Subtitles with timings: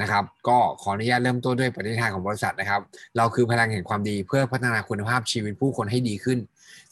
[0.00, 2.80] นะครับ ก็ขออนุญาตเริ่มต้นด้วยปฏิทินของบริษัทนะครับ
[3.16, 6.38] เราคือพลังแห่งความดีเพื่อพัฒนาคุณภาพชีวิตผู้คนให้ดีขึ้น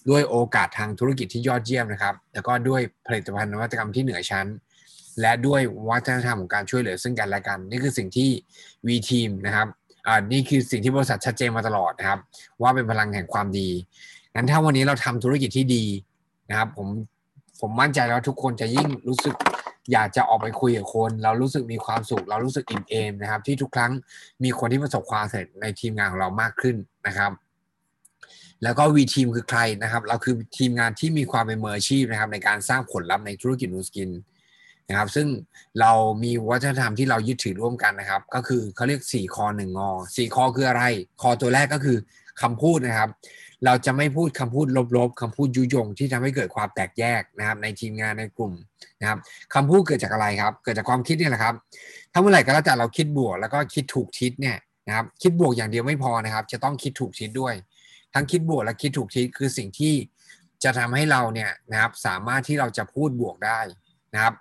[0.08, 4.46] ด้วยโอกาสทางธุรกิจที่ยอดเยี่ยมนะครับ แล้วก็ด้วยผลิตภัณฑ์นวัตกรรมที่เหนือชั้น
[5.20, 8.30] และด้วยวัฒนธรรมของการช่วยเหลือซึ่งกันและกัน นี่คือสิ่งที่
[8.86, 9.66] V Team นะครับ
[10.06, 12.18] อ่านี่คือสิ่งที่บริษัทชัดเจนมาตลอดนะครับ
[12.62, 13.68] ว่าเป็นพลังแห่งความดี
[14.34, 15.84] งั้นถ้าวันนี้เราทำธุรกิจที่ดี
[16.50, 16.88] นะครับ ผม
[17.60, 19.34] ผมมั่นใจแล้วทุกคนจะยิ่งรู้สึก
[19.92, 23.92] อยากจะออกไปคุยกับคน เรารู้สึกมีความสุข เรารู้สึกอิ่มเอมนะครับ ที่ทุกครั้ง
[24.44, 27.32] มีคนที่ประสบความสำเร็จในทีมงานของเรามากขึ้นนะครับ
[28.62, 34.10] แล้วก็วีทีมคือใครนะครับ เราคือทีมงานที่มีความเป็นมืออาชีพนะครับ ในการสร้างผลลัพธ์ในธุรกิจนูสกิน
[34.88, 35.28] นะครับ ซึ่ง
[35.80, 35.92] เรา
[36.24, 40.82] มีวัฒนธรรมที่เรายึดถือร่วมกันนะครับ ก็คือเขาเรียก4คอ1งงอ4คอคืออะไร
[41.20, 41.98] คอตัวแรกก็คือ
[42.42, 43.10] คำพูดนะครับ
[43.64, 48.52] เราจะไม่พูดคำพูดลบๆคำพูดยุยงที่ทำให้เกิดความแตกแยกนะครับ ในทีมงานในกลุ่ม
[49.00, 49.18] นะครับ
[49.54, 51.54] คำพูดเกิดจากอะไรครับ เกิดจากความคิดนี่แหละครับ
[52.12, 57.54] ถ้าเมื่อไหร่ก็แล้วแต่เราคิดบวก แล้วก็คิดถูกทิศเนี่ยนะครับคิดบวกอย่างเดียวไม่พอนะครับ จะต้องคิดถูกทิศด้วย
[58.14, 59.94] ทั้งคิดบวกและคิดถูกทิศคือสิ่งที่
[60.64, 63.60] จะทำให้เราเนี่ยนะครับสามารถที่เราจะพูดบวกได้
[64.16, 64.34] นะครับ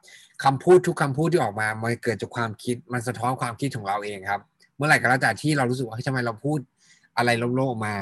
[0.43, 4.41] คำพูดทุกคำพูดที่ออกมา มันเกิดจากความคิดมันสะท้อนความคิดของเราเองครับ
[4.77, 6.59] เมื่อไหร่ก็แล้วแต่ที่เรารู้สึกว่าทำไมเราพูด
[7.17, 7.95] อะไรโลกๆมา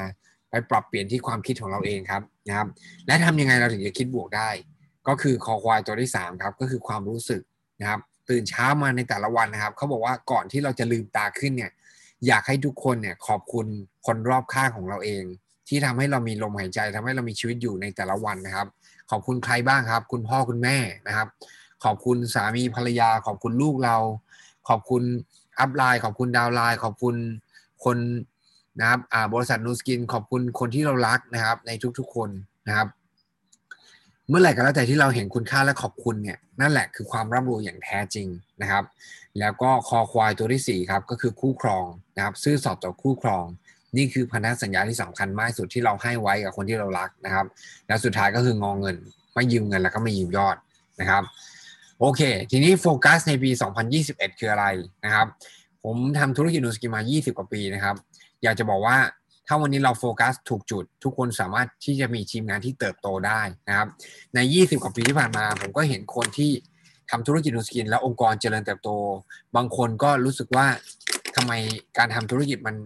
[0.50, 2.66] ไปปรับเปลี่ยนที่ความคิดของเราเองครับนะครับ
[3.06, 4.48] และทำยังไงเราถึงจะคิดบวกได้
[5.08, 7.42] ก็คือคอควายตัวที่3ครับก็คือความรู้สึก
[7.80, 11.70] นะครับ ตื่นเช้ามาในแต่ละวันนะครับเขาบอกว่าก่อนที่เราจะลืมตาขึ้นเนี่ย
[12.26, 13.66] อยากให้ทุกคนเนี่ยขอบคุณ
[14.06, 15.24] คนรอบข้างของเราเอง
[15.68, 18.66] ที่ทำให้เรามีลมหายใจทำให้เรามีชีวิตอยู่ในแต่ละวันนะครับ
[19.10, 20.76] ขอบคุณใครบ้างครับ คุณพ่อคุณแม่
[21.08, 21.28] นะครับ
[21.84, 23.96] ขอบคุณสามีภรรยา ขอบคุณลูกเรา
[24.68, 25.02] ขอบคุณ
[25.60, 27.14] อัพไลน์ ขอบคุณดาวไลน์ ขอบคุณ
[27.84, 27.96] คน
[28.80, 29.00] นะครับ
[29.34, 32.28] บริษัทนูสกิน ขอบคุณคนที่เรารักนะครับ ในทุกๆคน
[32.68, 32.88] นะครับ
[34.28, 38.28] เมื่อไหร่ก็แล้วแต่ที่เราเห็นคุณค่าและขอบคุณเนี่ยนั่นแหละคือความร่ำรวยอย่างแท้จริง
[38.62, 38.84] นะครับ
[39.40, 43.44] แล้วก็คอควายตัวที่4ครับก็คือคู่ครองนะครับซื่อสอบต่อคู่ครอง
[43.96, 47.46] นี่คือพันธสัญญาที่สำคัญมากสุดที่เราให้ไว้กับคนที่เรารักนะครับ
[47.86, 48.96] แล้วสุดท้ายก็คืององเงิน
[49.34, 50.56] ไม่ยืมเงินแล้วก็ไม่ยืมยอด
[51.00, 51.22] นะครับ
[52.06, 53.50] โอเค ทีนี้โฟกัสในปี
[53.94, 54.66] 2021 คืออะไร
[55.04, 55.26] นะครับ
[55.84, 57.96] ผมทำธุรกิจ Nu Skin มา 20 กว่าปีนะครับ
[58.42, 58.96] อยากจะบอกว่า
[59.46, 63.88] ถ้าวันนี้เราโฟกัสถูกจุด ทุกคนสามารถที่จะมีทีมงานที่เติบโตได้นะครับ
[64.34, 66.50] ใน 20 กว่าปีที่ผ่านมา ผมก็เห็นคนที่
[67.10, 68.90] ทำธุรกิจ Nu Skin แล้วองค์กรเจริญเติบโต
[69.56, 70.66] บางคนก็รู้สึกว่า
[71.36, 71.52] ทำไม
[71.98, 72.76] การทำธุรกิจมัน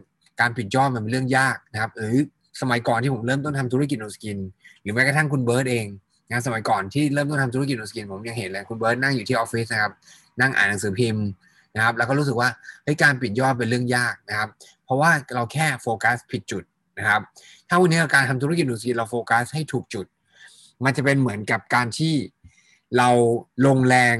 [0.40, 2.16] การปิดยอดมันเป็นเรื่องยากนะครับหรือ
[2.60, 4.38] สมัยก่อนที่ผมเริ่มต้นทำธุรกิจ Nu Skin
[4.82, 5.86] หรือแม้กระทั่งคุณเบิร์ตเอง
[6.30, 9.92] งานสมัยก่อนที่เริ่มต้นทำธุรกิจ Nu Skin ผมยังเห็นเลยคุณเบิร์ตนั่งอยู่ที่ออฟฟิศนะครับ
[10.40, 11.24] นั่งอ่านหนังสือพิมพ์
[11.74, 12.48] นะครับ แล้วก็รู้สึกว่า
[13.02, 14.48] การปิดยอดเป็นเรื่องยากนะครับ
[14.84, 16.64] เพราะว่าเราแค่โฟกัสผิดจุด
[16.98, 17.20] นะครับ
[17.68, 20.06] ถ้าวันนี้การทำธุรกิจ Nu Skin เราโฟกัสให้ถูกจุด
[20.84, 22.14] มันจะเป็นเหมือนกับการที่
[22.96, 23.08] เรา
[23.66, 24.16] ลงแรง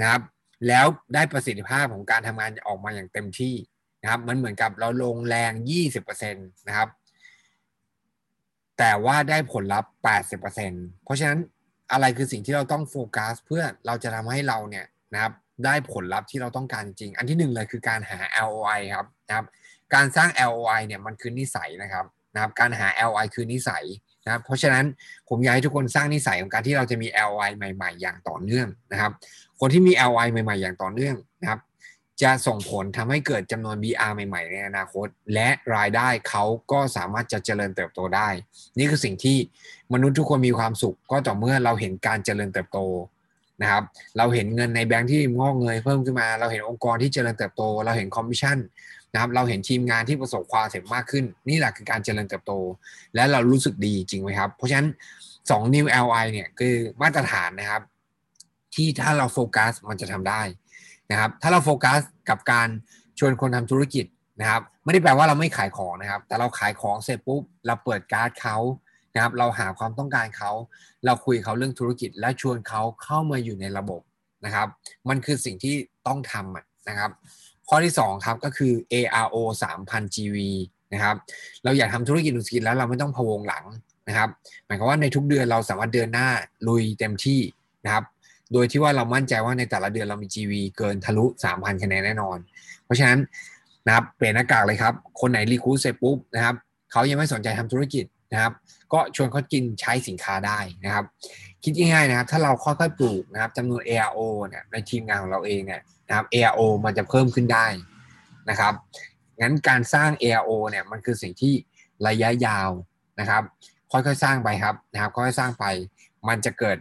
[0.00, 0.22] นะครับ
[0.68, 3.54] แล้วได้ประสิทธิภาพของการทำงานออกมาอย่างเต็มที่
[4.02, 5.52] นะครับ มันเหมือนกับเราลงแรง
[5.94, 6.88] 20%นะครับ
[8.84, 9.90] แต่ว่าได้ผลลัพธ์
[10.48, 11.38] 80%เพราะฉะนั้น
[11.92, 15.32] อะไรคือสิ่งที่เราต้องโฟกัสเพื่อเราจะทำให้เราเนี่ยนะครับ
[15.64, 19.46] ได้ผลลัพธ์ที่เราต้องการจริง อันที่หนึ่งเลยคือการหา LOI ครับนะครับ
[19.94, 22.04] การสร้าง LOI เนี่ยมันคือนิสัยนะครับ
[22.34, 23.84] นะครับ การหา LOI คือนิสัย
[24.24, 24.84] นะครับเพราะฉะนั้น
[25.28, 29.12] ผมอยากให้ทุกคนสร้างนิสัยของการที่เราจะมี LOI ใหม่ ๆ อย่างต่อเนื่องนะครับ
[29.60, 31.60] คนที่มี LOI ใหม่ ๆ อย่างต่อเนื่องนะครับ
[32.22, 38.28] จะส่งผลทำให้เกิดจำนวน BR ใหม่ ๆ ในอนาคต และรายได้เขาก็สามารถจะเจริญเติบโตได้
[38.78, 39.36] นี่คือสิ่งที่
[39.92, 42.78] มนุษย์ทุกคนมีความสุข ก็ต่อเมื่อเราเห็นการเจริญเติบโต
[43.62, 43.82] นะครับ
[44.18, 48.58] เราเห็นเงินในแบงค์ที่งอกเงยเพิ่มขึ้นมา เราเห็นองค์กรที่เจริญเติบโต เราเห็นคอมมิชชั่น
[49.12, 52.52] นะครับ เราเห็นทีมงานที่ประสบความสำเร็จมากขึ้น นี่แหละคือการเจริญเติบโต
[53.14, 54.88] และเรารู้สึกดีจริงไหมครับ เพราะฉะนั้น
[55.30, 57.82] 2 new LI เนี่ยคือมาตรฐานนะครับ
[58.74, 60.42] ที่ถ้าเราโฟกัสมันจะทำได้
[61.12, 62.68] นะครับ ถ้าเราโฟกัสกับการ
[63.18, 64.04] ชวนคนทำธุรกิจ
[64.40, 68.56] นะครับ ไม่ได้แปลว่าเราไม่ขายของนะครับ แต่เราขายของเสร็จปุ๊บเราเปิดการ์ดเขา
[69.14, 70.50] นะครับ เราหาความต้องการเขา
[71.04, 74.00] เราคุยเขาเรื่องธุรกิจ และชวนเขาเข้ามาอยู่ในระบบ
[74.44, 74.68] นะครับ
[75.08, 75.74] มันคือสิ่งที่
[76.06, 77.10] ต้องทำนะครับ
[77.68, 79.36] ข้อที่2ครับก็คือ ARO
[79.80, 80.36] 3,000 GV
[80.92, 81.16] นะครับ
[81.64, 83.64] เราอยากทำธุรกิจธุรกิจแล้วเราไม่ต้องพะวงหลัง
[84.08, 84.28] นะครับ
[84.66, 86.28] หมายความว่าในทุกเดือนเราสามารถเดินหน้า
[86.68, 87.40] ลุยเต็มที่
[87.84, 88.04] นะครับ
[88.52, 92.38] โดยที่ว่าเรามั่นใจว่าในแต่ละเดือนเรามี GV เกินทะลุ 3,000 คะแนนแน่นอน
[92.84, 93.18] เพราะฉะนั้น
[93.86, 96.54] นะครับเปลี่ยนหน้ากากเลยครับ คนไหนรีคูดเสร็จปุ๊บนะครับ
[96.92, 98.52] เขายังไม่สนใจทำธุรกิจนะครับ
[98.92, 101.04] ก็ชวนเขากินใช้สินค้าได้นะครับ
[101.64, 107.66] คิดง่ายๆนะครับ ถ้าเราค่อยๆปลูกนะครับจำนวน ARO เนี่ยในทีมงานของเราเองเนี่ยนะครับ ARO มันจะเพิ่มขึ้นได้
[108.50, 108.74] นะครับ
[109.40, 111.54] งั้นการสร้าง ARO เนี่ยมันคือสิ่งที่
[112.08, 112.70] ระยะยาว
[113.20, 113.42] นะครับ
[113.92, 115.64] ค่อยๆสร้างไปครับนะครับค่อยๆสร้างไป
[116.28, 116.78] มันจะเกิด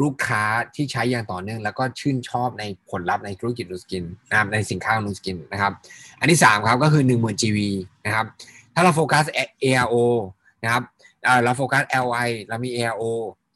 [0.00, 0.44] ลูกค้า
[0.74, 5.72] ที่ใช้อย่างต่อเนื่อง แล้วก็ชื่นชอบในผลลัพธ์ในธุรกิจ Nu Skin นะครับในสินค้า Nu Skin นะครับ
[6.20, 7.58] อันที่ 3 ครับก็คือ 10,000 GV
[8.06, 8.26] นะครับ
[8.74, 9.24] ถ้าเราโฟกัส
[9.64, 9.96] ARO
[10.62, 10.82] นะครับ
[11.44, 13.04] เราโฟกัส LI เรามี ARO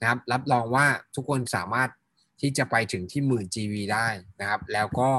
[0.01, 1.91] นะครับ รับรองว่าทุกคนสามารถ
[2.41, 4.07] ที่จะไปถึงที่หมื่น GV ได้
[4.41, 5.11] นะครับ แล้วก็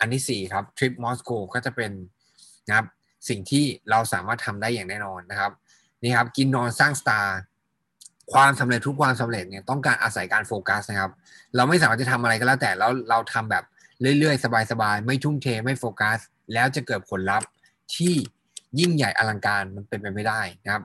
[0.00, 1.92] อันที่ 4 ครับทริปมอสโกก็จะเป็น
[2.68, 2.86] นะครับ
[3.28, 5.52] สิ่งที่เราสามารถทำได้อย่างแน่นอนนะครับ
[6.02, 7.38] นี่ครับกินนอนสร้างสตาร์
[8.32, 11.10] ความสำเร็จทุกความสำเร็จเนี่ยต้องการอาศัยการโฟกัสนะครับ
[11.56, 13.64] เราไม่สามารถจะทำอะไรก็แล้วแต่แล้วเราทำแบบ
[14.18, 16.18] เรื่อยๆ สบายๆ ไม่ทุ่มเทไม่โฟกัส
[16.52, 17.48] แล้วจะเกิดผลลัพธ์
[17.94, 18.14] ที่
[18.80, 20.82] ยิ่งใหญ่อลังการมันเป็นไปไม่ได้นะครับ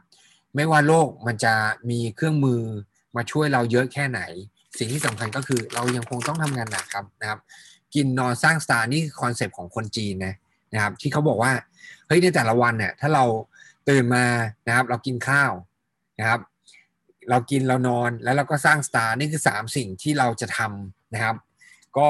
[0.55, 1.53] ไม่ว่าโลกมันจะ
[1.89, 2.61] มีเครื่องมือ
[3.15, 4.21] มาช่วยเราเยอะแค่ไหน
[4.77, 7.39] สิ่งที่สำคัญก็คือเรายังคงต้องทำงานหนักครับนะครับ
[7.95, 10.35] กินนอนสร้าง star นี่ concept ของคนจีนนะ
[10.73, 11.51] นะครับ ที่เขาบอกว่า
[12.07, 13.23] เฮ้ยในแต่ละวันเนี่ยถ้าเรา
[13.89, 14.25] ตื่นมา
[14.67, 15.51] นะครับ เรากินข้าว
[16.19, 16.39] นะครับ
[17.29, 21.35] เรากินเรานอนแล้วเราก็สร้าง star นี่คือสามสิ่งที่เราจะทำนะครับ
[21.97, 22.07] ก็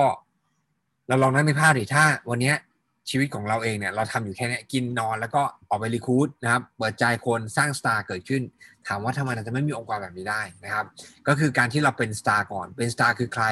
[1.08, 2.54] เราลองนั่งนึกภาพดิถ้าวันนี้
[3.10, 8.44] ชีวิตของเราเองเนี่ยเราทำอยู่แค่นี้กินนอนแล้วก็ออกไป recruit นะครับ เปิดใจคนสร้าง star เกิดขึ้น
[8.88, 10.86] ถามว่าทำไมเราจะไม่มีองค์กรแบบนี้ได้นะครับ
[11.28, 13.46] ก็คือการที่เราเป็นสตาร์ก่อนเป็นสตาร์คือใคร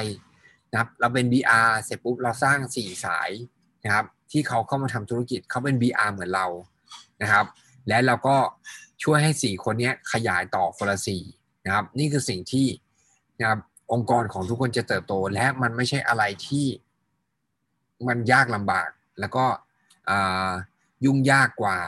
[0.70, 3.30] นะครับ เราเป็น BR เสร็จปุ๊บเราสร้างสี่สาย
[3.84, 6.46] นะครับ ที่เขาเข้ามาทำธุรกิจเขาเป็น BR เหมือนเรา
[7.22, 7.46] นะครับ
[7.88, 8.36] และเราก็
[9.02, 11.22] ช่วยให้สี่คนนี้ขยายต่อคนละสี่
[11.66, 12.66] นะครับนี่คือสิ่งที่
[13.40, 13.60] นะครับ
[13.92, 16.66] องค์กรของทุกคนจะเติบโต และมันไม่ใช่อะไรที่
[18.08, 18.88] มันยากลำบาก
[19.20, 19.44] แล้วก็
[21.04, 21.78] ยุ่งยากกว่า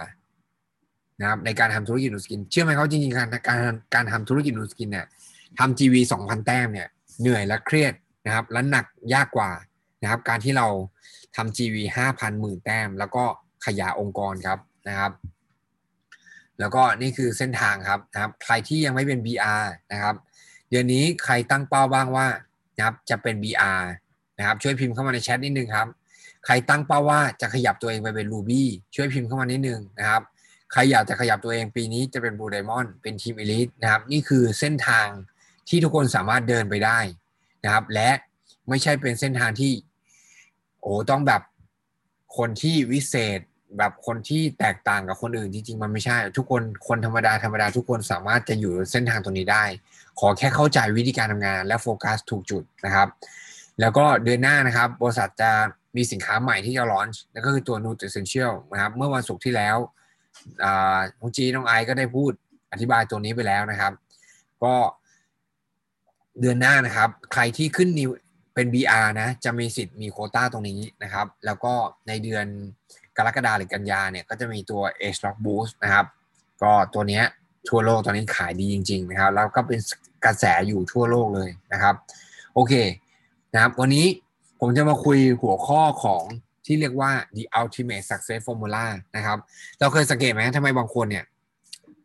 [1.21, 5.07] นะครับในการทำธุรกิจนูสกิน เชื่อไหมเขาจริงๆการการการทำธุรกิจนูสกินเนี่ย
[5.59, 6.89] ทำทีวีสองพันแต้มเนี่ย
[7.21, 7.95] เหนื่อยและเครียด
[8.27, 9.51] นะครับและหนักยากกว่า
[10.03, 10.67] นะครับการที่เรา
[11.37, 13.25] ทำทีวีห้าพันหมื่นแต้ม แล้วก็
[13.67, 14.59] ขยายองค์กรครับ
[14.89, 15.13] นะครับ
[16.61, 20.15] แล้วก็นี่คือเส้นทางครับนะครับ ใครที่ยังไม่เป็น BR นะครับ
[20.71, 22.27] เดือนนี้ใครตั้งเป้าบ้างว่า
[22.77, 23.81] นะครับจะเป็น BR
[24.39, 25.89] นะครับ ช่วยพิมพ์เข้ามาในแชทนิดนึงครับ
[26.45, 28.63] ใครตั้งเป้าว่าจะขยับตัวเองไปเป็น Ruby
[28.95, 30.23] ช่วยพิมพ์เข้ามานิดนึงนะครับ
[30.73, 35.07] ใครอยากจะขยับตัวเองปีนี้จะเป็น Blue Diamond เป็นทีม Elite นะครับ นี่คือเส้นทาง
[35.69, 36.99] ที่ทุกคนสามารถเดินไปได้
[37.65, 38.11] นะครับ และ
[38.69, 39.73] ไม่ใช่เป็นเส้นทางที่
[40.81, 41.43] โอ้ต้องแบบ
[42.37, 43.41] คนที่วิเศษ
[43.77, 49.65] แบบคนที่แตกต่างกับคนอื่นจริงๆ มันไม่ใช่ ทุกคนคนธรรมดาธรรมดาทุกคนสามารถจะอยู่เส้นทางตรงนี้ได้
[50.21, 53.09] ขอแค่เข้าใจวิธีการทำงาน และโฟกัสถูกจุดนะครับ
[53.81, 55.51] แล้วก็เดือนหน้านะครับ บริษัทจะ
[55.97, 59.77] มีสินค้าใหม่ที่จะลอนช์นั่นก็คือตัว n u t r i t i o n นะครับ เมื่อวันศุกร์ที่แล้ว
[61.21, 62.33] น้องจีน้องไอก็ได้พูด
[62.73, 63.93] อธิบายตัวนี้ไปแล้วนะครับ
[64.65, 64.75] ก็
[66.41, 68.11] เดือนหน้านะครับ ใครที่ขึ้นนิว
[68.55, 71.73] เป็น BR นะจะมีสิทธิ์มีโคต้าตรงนี้นะครับ แล้วก็
[72.09, 72.47] ในเดือน
[73.19, 76.07] กรกฎาหรือกันยาเนี่ยก็จะมีตัว Age Lock Boost นะครับ
[76.63, 77.23] ก็ตัวนี้
[77.69, 79.79] ทั่วโลกตอนนี้ขายดีจริง ๆ นะครับ แล้วก็เป็น
[80.25, 81.95] กระแสอยู่ทั่วโลกเลยนะครับ
[82.55, 82.73] โอเค
[83.55, 84.07] นะครับ วันนี้
[84.61, 86.25] ผมจะมาคุยหัวข้อของ
[86.67, 88.85] ที่เรียกว่า the ultimate success formula
[89.17, 89.39] นะครับ
[89.81, 91.25] เราเคยสังเกตไหมทำไมบางคนเนี่ย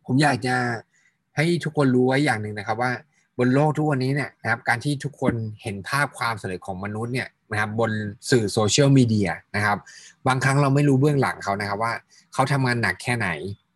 [0.06, 0.56] ผมอยากจะ
[1.36, 2.92] ให้ทุกคนรู้ไว้อย่างหนึ่งนะครับว่า
[3.40, 7.92] บนโลกทุกวันนี้เนี่ยนะครับ การที่ทุกคนเห็นภาพความสำเร็จของมนุษย์เนี่ย นะครับบน
[8.32, 9.78] สื่อโซเชียลมีเดียนะครับ
[10.28, 11.94] บางครั้งเราไม่รู้เบื้องหลังเขานะครับว่า
[12.34, 13.30] เขาทำงานหนักแค่ไหน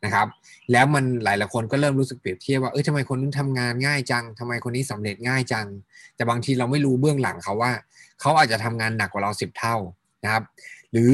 [0.06, 0.27] นะครับ
[0.71, 5.68] แล้วมันหลายหลายคนก็เริ่มรู้สึกเปรียบเทียบว่าเออทำไมคนนู้นทำงานง่ายจังทำไมคนนี้สำเร็จง่ายจัง
[6.15, 7.71] แต่บางทีเราไม่รู้เบื้องหลังเขาว่า
[8.21, 9.75] เขาอาจจะทำงานหนักกว่าเราสิบเท่า
[10.24, 10.44] นะครับ
[10.91, 11.12] หรือ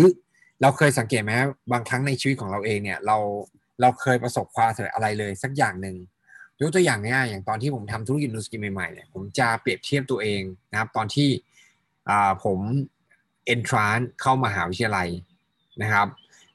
[0.62, 1.32] เราเคยสังเกตไหม
[1.72, 3.18] บางครั้งในชีวิตของเราเองเนี่ยเรา
[3.82, 5.96] เราเคยประสบความสำเร็จอะไรเลยสักอย่างหนึ่ง
[6.60, 10.42] ยกตัวอย่างง่ายอย่างตอนที่ผมทำธุรกิจนูสกินใหม่ๆเนี่ยผมจะเปรียบเทียบตัวเอง
[10.72, 11.30] นะครับ ตอนที่
[12.44, 12.60] ผม
[13.46, 15.10] เอนทรานเข้ามหาวิทยาลัย
[15.82, 16.08] นะครับ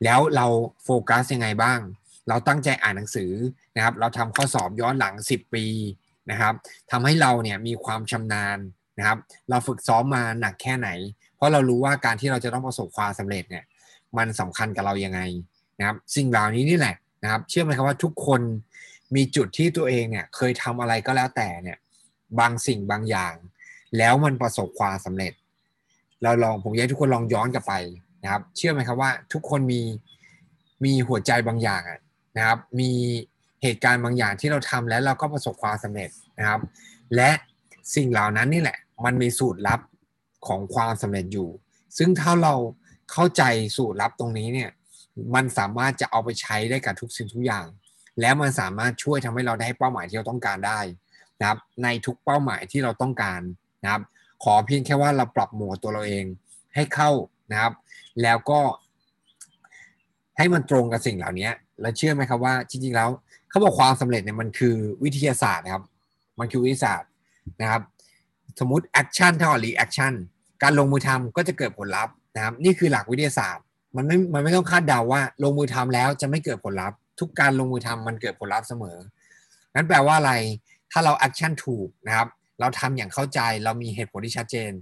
[0.05, 0.47] แล้วเรา
[0.85, 1.81] โฟกัสยังไงบ้าง
[2.29, 3.33] เราตั้งใจอ่านหนังสือ
[3.77, 5.65] นะครับ เราทำข้อสอบย้อนหลัง 10 ปี
[6.31, 6.55] นะครับ
[6.91, 8.59] ทำให้เราเนี่ยมีความชำนาญ
[8.99, 9.19] นะครับ
[9.51, 10.89] เราฝึกซ้อมมาหนักแค่ไหน
[11.37, 13.65] เพราะเรารู้ว่าการที่เราจะต้องประสบความสำเร็จเนี่ย
[14.19, 15.21] มันสำคัญกับเรายังไง
[15.79, 18.41] นะครับ สิ่งเหล่านี้นี่แหละนะครับ เชื่อไหมครับว่าทุกคน
[19.15, 21.79] มีจุดที่ตัวเองเนี่ยเคยทำอะไรก็แล้วแต่เนี่ย
[22.39, 23.35] บางสิ่งบางอย่าง
[23.99, 25.33] แล้วมันประสบความสำเร็จ
[26.23, 27.75] เราลองผมอยากให้ทุกคนลองย้อนกลับไป
[28.23, 29.81] นะครับ เชื่อไหมครับว่า ทุกคนมี
[30.85, 31.83] มีหัวใจบางอย่าง
[32.37, 32.91] นะครับ มี
[33.63, 36.61] เหตุการณ์บางอย่างที่เราทำแล้วเราก็ประสบความสำเร็จนะครับ
[37.17, 37.31] และ
[37.95, 39.81] สิ่งเหล่านั้นนี่แหละ มันมีสูตรลับ
[40.47, 41.49] ของความสำเร็จอยู่
[41.99, 42.55] ซึ่งถ้าเรา
[43.13, 43.43] เข้าใจ
[43.77, 44.71] สูตรลับตรงนี้เนี่ย
[45.35, 47.67] มันสามารถจะเอาไปใช้ได้กับทุกสิ่งทุกอย่าง
[48.21, 50.81] แล้วมันสามารถช่วยทำให้เราได้เป้าหมายที่เราต้องการได้
[51.41, 53.41] นะครับ ในทุกเป้าหมายที่เราต้องการ
[53.83, 54.03] นะครับ
[54.45, 56.25] ขอเพียงแค่ว่าเราปรับโหมดตัวเราเอง
[56.75, 57.11] ให้เข้า
[57.53, 57.73] นะครับ
[58.23, 58.61] แล้วก็
[60.39, 63.11] ให้มันตรงกับสิ่งเหล่านี้แล้วเชื่อไหมครับว่า จริงๆแล้ว
[63.51, 65.85] เขาบอกความสำเร็จเนี่ยมันคือวิทยาศาสตร์นะครับ
[66.39, 67.09] มันคือวิทยาศาสตร์
[67.63, 67.83] นะครับ
[68.61, 70.13] สมมติ action เท่ากับ reaction
[70.63, 73.65] การลงมือทำก็จะเกิดผลลัพธ์นะครับ นี่คือหลักวิทยาศาสตร์
[73.97, 78.97] มันไม่มันไม่ต้องคาดเดาว่า ลงมือทำแล้วจะไม่เกิดผลลัพธ์ทุกการลงมือทำมันเกิดผลลัพธ์เสมอ
[79.75, 80.33] นั้นแปลว่าอะไร
[80.93, 82.29] ถ้าเรา action ถูกนะครับ
[82.61, 84.73] เราทำอย่างเข้าใจเรามีเหตุผลที่ชัดเจน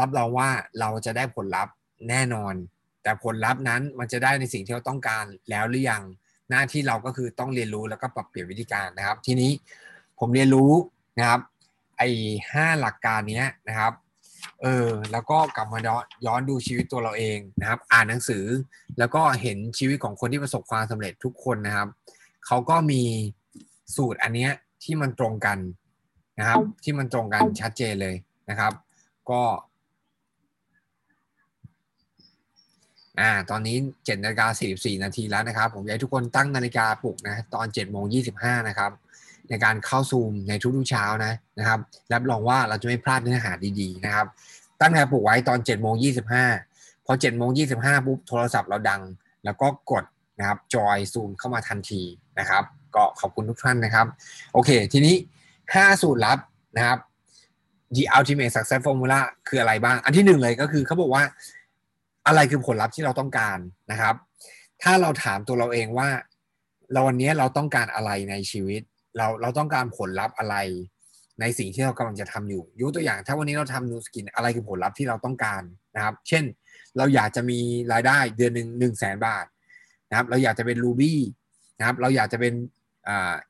[0.00, 0.48] รับรองว่า
[0.80, 1.74] เราจะได้ผลลัพธ์
[2.08, 2.54] แน่นอน
[3.02, 6.02] แต่ผลลัพธ์นั้นมันจะได้ในสิ่งที่เราต้องการแล้วหรือยัง
[6.50, 9.50] หน้าที่เราก็คือต้องเรียนรู้แล้วก็ปรับเปลี่ยนวิธีการนะครับ ทีนี้
[10.18, 10.72] ผมเรียนรู้
[11.18, 11.40] นะครับ
[11.98, 12.08] ไอ้
[12.52, 13.92] ห้าหลักการนี้นะครับ
[14.62, 15.78] เออแล้วก็กลับมา
[16.26, 18.44] ย้อนดูชีวิตตัวเราเองนะครับ อ่านหนังสือ
[18.98, 21.88] แล้วก็เห็นชีวิตของคนที่ประสบความสำเร็จทุกคนนะครับ
[22.46, 23.02] เขาก็มี
[23.96, 24.50] สูตรอันเนี้ย
[24.82, 25.58] ที่มันตรงกัน
[26.40, 28.14] นะครับ ที่มันตรงกันชัดเจนเลย
[28.50, 28.72] นะครับ
[29.30, 29.42] ก็
[33.20, 38.90] อ่าตอนนี้เจ็ดนาฬิกาสี่สี่นาทีแล้วนะครับ ผมอยากให้ทุกคนตั้งนาฬิกาปลุกนะตอนเจ็ดโมงยี่สิบห้านะครับ
[39.48, 41.78] ในการเข้าซูมในทุกๆเช้านะนะครับ
[42.12, 44.26] รับรองว่าเราจะไม่พลาดเนื้อหาดีๆนะครับ
[44.80, 46.44] ตั้งนาฬิกาปลุกไว้ตอนเจ็ดโมงยี่สิบห้า
[47.06, 49.02] พอเจ็ดโมงยี่สิบห้าปุ๊บโทรศัพท์เราดัง
[49.44, 50.04] แล้วก็กด
[50.38, 52.02] นะครับจอยซูมเข้ามาทันที
[52.38, 54.06] นะครับ ก็ขอบคุณทุกท่านนะครับ
[54.52, 55.14] โอเค ทีนี้
[55.74, 56.38] ห้าสูตรลับ
[56.76, 56.98] นะครับ
[57.96, 61.24] The Ultimate Success Formula คืออะไรบ้าง อันที่หนึ่งเลยก็คือเขาบอกว่า
[62.26, 63.58] อะไรคือผลลัพธ์ที่เราต้องการ
[63.90, 64.14] นะครับ
[64.82, 66.08] ถ้าเราถามตัวเราเองว่า
[66.92, 68.82] เราวันนี้เราต้องการอะไรในชีวิต
[69.16, 70.56] เราเราต้องการผลลัพธ์อะไร
[71.40, 75.62] ในสิ่งที่เรากำลังจะทำอยู่ยกตัวอย่าง ถ้าวันนี้เราทำนูสกินอะไรคือผลลัพธ์ที่เราต้องการ
[75.96, 76.44] นะครับ เช่น
[76.96, 77.58] เราอยากจะมี
[77.92, 79.46] รายได้เดือนหนึ่งหนึ่งแสนบาท
[80.10, 81.20] นะครับ เราอยากจะเป็นรูบี้
[81.78, 82.54] นะครับ เราอยากจะเป็น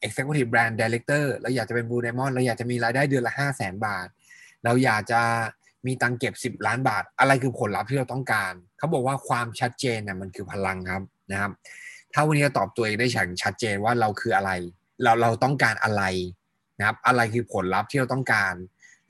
[0.07, 4.07] executive brand director เราอยากจะเป็น blue diamond เราอยากจะมีรายได้เดือนละห้าแสนบาท
[4.65, 5.21] เราอยากจะ
[5.87, 11.51] มีตังเก็บ 10 ล้านบาท อะไรคือผลลัพธ์ที่เราต้องการ เขาบอกว่าความชัดเจนเนี่ยมันคือพลังครับนะครับ
[12.13, 14.51] ถ้าวันนี้เราตอบตัวเองได้อย่างชัดเจนว่าเราคืออะไร
[15.03, 16.03] เราเราต้องการอะไร
[16.79, 18.55] นะครับ อะไรคือผลลัพธ์ที่เราต้องการ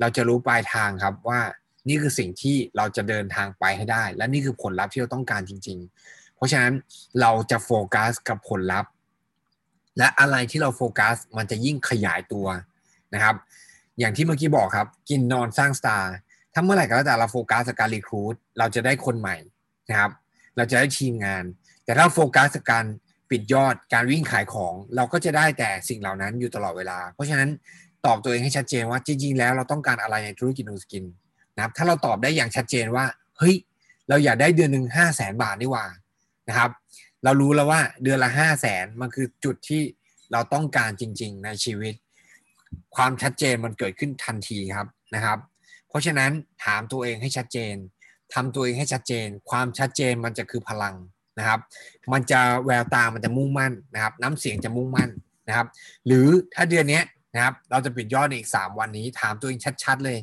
[0.00, 1.40] เราจะรู้ปลายทางครับว่า
[1.88, 5.78] นี่คือสิ่งที่เราจะเดินทางไปให้ได้ และนี่คือผลลัพธ์ที่เราต้องการจริง
[6.08, 6.72] ๆ เพราะฉะนั้น
[7.20, 8.90] เราจะโฟกัสกับผลลัพธ์
[9.98, 12.46] และอะไรที่เราโฟกัสมันจะยิ่งขยายตัว
[13.14, 13.34] นะครับ
[13.98, 16.14] อย่างที่เมื่อกี้บอกครับ กินนอนสร้างสตาร์
[16.54, 19.36] ถ้าเมื่อไหร่ก็แล้วแต่เราโฟกัสกับการ recruit เราจะได้คนใหม่
[19.90, 20.10] นะครับ
[20.56, 21.44] เราจะได้ทีมงาน
[21.84, 22.84] แต่ถ้าโฟกัสกับการ
[23.30, 27.48] ปิดยอดการวิ่งขายของเราก็จะได้แต่สิ่งเหล่านั้นอยู่ตลอดเวลา เพราะฉะนั้น
[28.06, 31.04] ตอบตัวเองให้ชัดเจนว่าจริงๆแล้วเราต้องการอะไรในธุรกิจ Nu Skin
[31.54, 33.04] นะครับ ถ้าเราตอบได้อย่างชัดเจนว่า
[33.38, 33.54] เฮ้ย
[34.08, 35.84] เราอยากได้เดือนหนึ่งห้าแสนบาทนี่ว่า
[36.48, 36.70] นะครับ
[37.24, 39.82] เรารู้แล้วว่าเดือนละห้าแสนมันคือจุดที่
[40.32, 41.94] เราต้องการจริง ๆ ในชีวิต
[42.96, 45.38] ความชัดเจนมันเกิดขึ้นทันทีครับนะครับ
[45.88, 46.30] เพราะฉะนั้น
[46.64, 47.74] ถามตัวเองให้ชัดเจน
[48.34, 50.94] ทำตัวเองให้ชัดเจน ความชัดเจนมันจะคือพลัง
[51.38, 51.60] นะครับ
[52.12, 55.10] มันจะแววตามันจะมุ่งมั่นนะครับ น้ำเสียงจะมุ่งมั่น
[55.48, 55.66] นะครับ
[56.06, 57.00] หรือถ้าเดือนนี้
[57.34, 60.18] นะครับ เราจะปิดยอดอีก 3 วันนี้ ถามตัวเองชัด ๆ เลย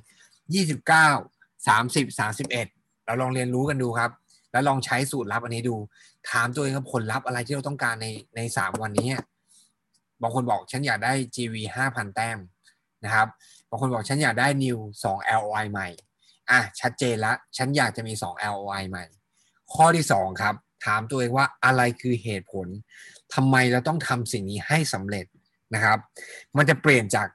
[0.76, 4.12] 29 30 31 เราลองเรียนรู้กันดูครับ
[4.58, 5.76] แล้วลองใช้สูตรลับอันนี้ดู
[6.30, 9.10] ถามตัวเองว่าผลลัพธ์อะไรที่เราต้องการในใน3วันนี้
[10.22, 12.40] บางคนบอกฉันอยากได้ GV 5,000แต้ม
[13.06, 13.28] นะครับ
[13.70, 15.88] บางคนบอกฉันอยากได้ new 2 LOI ใหม่
[16.52, 19.06] อะ ชัดเจนละ ฉันอยากจะมี 2 LOI ใหม่
[19.74, 22.68] ข้อที่ 2 ครับ ถามตัวเองว่าอะไรคือเหตุผล
[23.34, 25.26] ทำไมเราต้องทำสิ่งนี้ให้สำเร็จ
[25.74, 25.98] นะครับ
[26.58, 27.28] มันจะเปลี่ยนจาก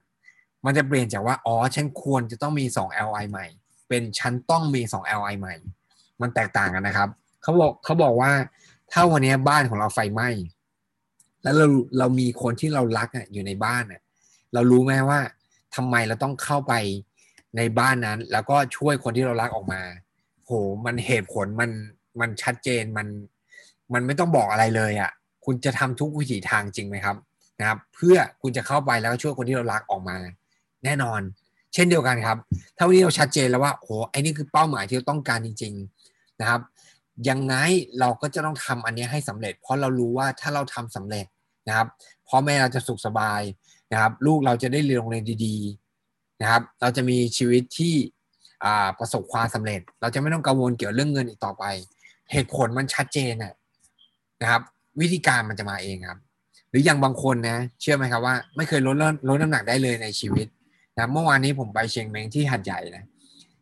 [0.67, 3.47] มันจะเปลี่ยนจากว่า อ๋อ ฉันควรจะต้องมี 2 LI ใหม่
[3.89, 5.55] เป็นฉันต้องมี 2 LI ใหม่
[6.23, 7.09] มันแตกต่างกันนะครับ
[7.43, 8.33] เขาบอกเขาบอกว่า
[8.93, 10.29] ถ้าวันนี้บ้านของเราไฟไหม้
[11.43, 11.67] แล้วเรา
[11.99, 14.01] เรามีคนที่เรารักอะอยู่ในบ้านอะ
[14.55, 15.21] เรารู้ไหมว่า
[15.75, 16.75] ทำไมเราต้องเข้าไป
[17.57, 19.81] ในบ้านนั้น แล้วก็ช่วยคนที่เรารักออกมา
[20.47, 20.53] โห
[20.85, 21.71] มันเหตุผลมัน
[22.21, 23.07] มันชัดเจนมัน
[23.93, 25.11] มันไม่ต้องบอกอะไรเลยอะ่ะ
[25.45, 27.17] คุณจะทำทุกวิถีทางจริงไหมครับ
[27.61, 30.17] นะครับ เพื่อคุณจะเข้าไปแล้วก็ช่วยคนที่เรารักออกมา
[30.85, 31.21] แน่นอน
[31.75, 32.39] เช่นเดียวกันครับ
[32.77, 36.02] ถ้าวันนี้เราชัดเจนแล้วว่าโหไอ้นี่คือเป้าหมายที่เราต้องการจริง ๆ
[36.43, 36.63] นะครับ
[37.29, 37.55] ยังไง
[38.01, 41.27] เราก็จะต้องทำอันนี้ให้สำเร็จ เพราะเรารู้ว่าถ้าเราทำสำเร็จ
[41.69, 41.87] นะครับ
[42.29, 43.43] พ่อแม่เราจะสุขสบาย
[43.93, 47.95] นะครับ ลูกเราจะได้เรียนโรงเรียนดีๆนะครับ เราจะมีชีวิตที่
[48.99, 51.65] ประสบความสำเร็จ เราจะไม่ต้องกังวลเกี่ยวเรื่องเงินอีกต่อไป
[52.33, 53.35] เหตุผลมันชัดเจน
[54.43, 54.63] นะครับ
[55.01, 56.19] วิธีการมันจะมาเองครับ
[56.71, 58.97] หรืออย่างบางคนนะ เชื่อไหมครับว่าไม่เคยลด
[59.29, 60.47] ลดน้ำหนักได้เลยในชีวิต
[60.95, 63.05] นะเมื่อวานนี้ผมไปเชียงเมงที่หัดใหญ่นะ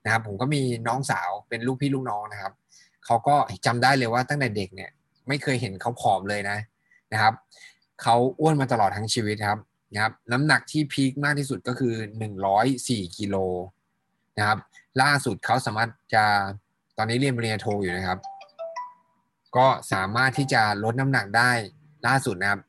[0.05, 2.53] นะครับ ผมก็มีน้องสาวเป็นลูกพี่ลูกน้องนะครับ
[3.11, 3.37] เขาก็
[3.67, 4.90] จำได้เลยว่าตั้งแต่เด็กเนี่ย
[5.29, 6.59] ไม่เคยเห็นเขาผอมเลยนะ
[7.12, 7.35] นะครับ
[8.02, 9.59] เขาอ้วนมาตลอดทั้งชีวิตครับ
[9.93, 11.95] นะครับน้ำหนักที่พีคมากที่สุดก็คือ
[12.57, 13.37] 104กิโล
[14.38, 14.59] นะครับ
[15.02, 16.25] ล่าสุดเขาสามารถจะ
[16.99, 18.19] ตอนนี้เรียนปริญญาโทอยู่นะครับ
[19.57, 21.52] ก็สามารถที่จะลดน้ำหนักได้
[22.07, 22.61] ล่าสุดนะครับ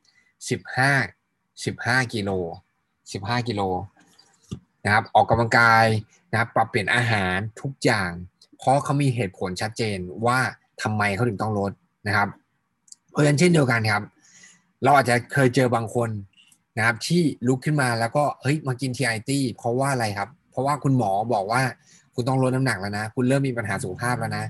[1.64, 2.30] 15 15กิโล
[2.90, 3.62] 15กิโล
[4.86, 5.86] นะครับ ออกกำลังกาย
[6.32, 8.12] นะครับ ปรับเปลี่ยนอาหารทุกอย่าง
[8.62, 10.40] เพราะเขามีเหตุผลชัดเจนว่า
[10.82, 11.72] ทำไมเขาถึงต้องลด
[12.08, 12.28] นะครับ
[13.12, 14.04] เพราะฉะนั้นเช่นเดียวกันครับ
[14.84, 16.10] เราอาจจะเคยเจอบางคน
[16.78, 21.62] นะครับ ที่ลุกขึ้นมาแล้วก็เฮ้ยมากินทีไอตี้เพราะว่าอะไรครับ เพราะว่าคุณหมอบอกว่า
[22.16, 24.44] คุณต้องลดน้ำหนักแล้วนะ คุณเริ่มมีปัญหาสุขภาพแล้วนะ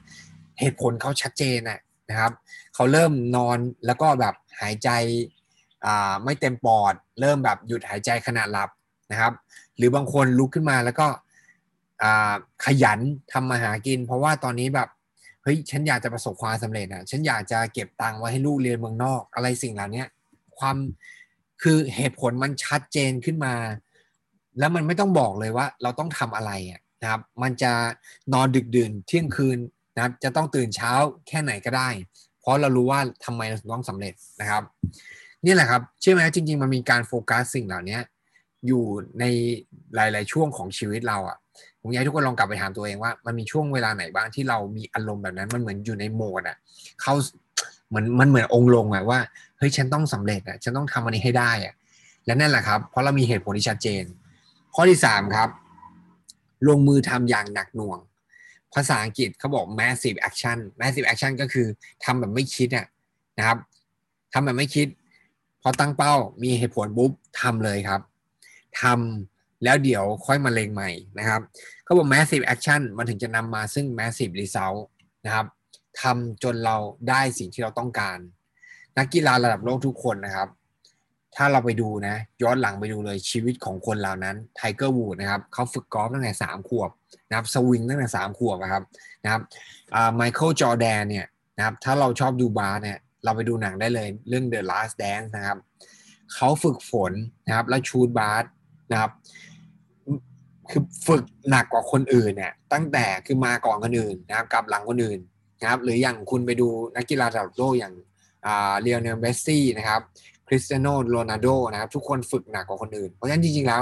[0.60, 1.60] เหตุผลเขาชัดเจน
[2.10, 2.32] นะครับ
[2.76, 4.90] เขาเริ่มนอนแล้วก็แบบหายใจ
[6.24, 8.70] ไม่เต็มปอด เริ่มแบบหยุดหายใจขณะหลับ
[9.12, 9.34] นะครับ
[9.78, 11.08] หรือบางคนลุกขึ้นมาแล้วก็
[12.66, 13.00] ขยัน
[13.32, 14.90] ทำมาหากิน เพราะว่าตอนนี้แบบ
[15.44, 20.04] เฮ้ยฉันอยากจะประสบความสำเร็จอะฉันอยากจะเก็บตังค์ไว้ให้ลูกเรียนเมืองนอก อะไรสิ่งเหล่านี้
[20.58, 20.78] ความ
[21.62, 23.54] คือเหตุผลมันชัดเจนขึ้นมา
[24.60, 27.72] แล้วมันไม่ต้องบอกเลยว่า เราต้องทำอะไรอะนะครับ มันจะ
[28.34, 29.58] นอนดึกดื่นเที่ยงคืน
[29.96, 30.92] นะครับจะต้องตื่นเช้า
[31.28, 31.90] แค่ไหนก็ได้
[32.40, 34.64] เพราะเรารู้ว่าทำไมเราต้องสำเร็จนะครับ
[35.46, 38.00] นี่แหละครับเชื่อไหมจริง ๆ มันมีการโฟกัสสิ่งเหล่านี้
[38.68, 38.84] อยู่
[39.20, 39.24] ใน
[39.96, 41.38] หลาย ๆ ช่วงของชีวิตเราอะ่ะ
[41.82, 46.58] ผมอยากให้ทุกคนลองกลับไปถามตัวเองว่า มันมีช่วงเวลาไหนบ้างที่เรามีอารมณ์แบบนั้น มันเหมือนอยู่ในโหมดอะ
[47.02, 47.14] เขา
[47.90, 49.20] เหมือนมันเหมือนองค์ลงอะว่า
[49.58, 51.74] เฮ้ยฉันต้องสำเร็จอะฉันต้องทำอันนี้ให้ได้อะ
[52.26, 54.04] และนั่นแหละครับ เพราะเรามีเหตุผลที่ชัดเจน
[54.76, 55.50] ข้อที่สามครับ
[56.68, 58.00] ลงมือทำอย่างหนักหน่วง
[58.74, 61.68] ภาษาอังกฤษเขาบอก massive action massive action ก็คือ
[62.06, 62.86] ทำแบบไม่คิดอะ
[63.38, 63.58] นะครับ
[64.34, 64.88] ทำแบบไม่คิด
[65.62, 67.12] พอตั้งเป้ามีเหตุผลปุ๊บ
[67.42, 68.02] ทำเลยครับ
[68.82, 69.31] ทำ
[69.64, 70.90] แล้วเดี๋ยวค่อยมาเลงใหม่
[71.20, 71.42] นะครับ
[71.84, 74.82] เขาบอก massive action มันถึงจะนำมาซึ่ง massive result
[75.26, 75.46] นะครับ
[76.02, 76.78] ทำจนเรา
[77.10, 78.18] ได้สิ่งที่เราต้องการ
[78.98, 80.50] นักกีฬาระดับโลกทุกคนนะครับ
[81.36, 86.90] ถ้าเราไปดูนะย้อนหลังไปดูเลยชีวิตของคนเหล่านั้นไทเกอร์วูดส์นะครับเขาฝึกกอล์ฟตั้งแต่สามขวบ
[87.30, 88.84] นะครับสวิงตั้งแต่สามขวบนะครับ
[89.24, 89.42] นะครับ
[90.16, 91.28] ไมเคิลจอร์แดนเนี่ย
[91.58, 95.58] นะครับถ้าเราชอบดูบาสเนี่ยเราไปดูหนังได้เลยเรื่อง The Last Dance นะครับ
[96.34, 97.14] เขาฝึกฝน
[97.48, 98.46] นะครับแล้ว shoot บาส
[98.92, 99.12] นะครับ
[100.72, 105.20] คือฝึกหนักกว่าคนอื่นเนี่ยตั้งแต่คือมาก่อนคนอื่นนะครับกับหลังคนอื่น
[105.62, 107.94] นะครับหรืออย่างคุณไปดูนักกีฬาระดับโลกอย่าง
[108.82, 110.02] ลิโอเนลเมสซี่นะครับ
[110.48, 113.82] คริสเตียโนโรนัลโดนะครับทุกคนฝึกหนักกว่าคนอื่น เพราะฉะนั้นจริงๆแล้ว